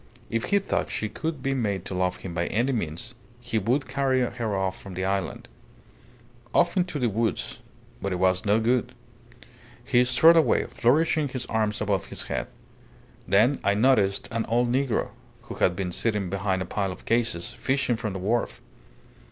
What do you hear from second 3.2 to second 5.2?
he would carry her off from the